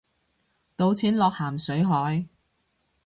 [0.75, 2.25] 倒錢落咸水海